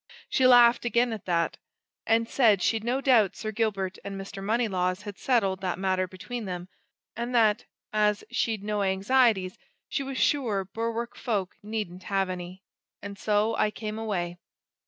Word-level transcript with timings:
She 0.29 0.47
laughed 0.47 0.83
again 0.83 1.13
at 1.13 1.25
that, 1.25 1.57
and 2.07 2.27
said 2.27 2.63
she'd 2.63 2.83
no 2.83 3.01
doubt 3.01 3.35
Sir 3.35 3.51
Gilbert 3.51 3.99
and 4.03 4.19
Mr. 4.19 4.43
Moneylaws 4.43 5.03
had 5.03 5.19
settled 5.19 5.61
that 5.61 5.77
matter 5.77 6.07
between 6.07 6.45
them, 6.45 6.69
and 7.15 7.35
that, 7.35 7.65
as 7.93 8.23
she'd 8.31 8.63
no 8.63 8.81
anxieties, 8.81 9.59
she 9.89 10.01
was 10.01 10.17
sure 10.17 10.65
Berwick 10.65 11.15
folk 11.15 11.53
needn't 11.61 12.05
have 12.05 12.31
any. 12.31 12.63
And 13.03 13.15
so 13.15 13.55
I 13.57 13.69
came 13.69 13.99
away." 13.99 14.39